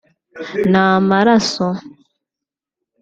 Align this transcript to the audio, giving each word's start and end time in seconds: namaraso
namaraso 0.71 1.67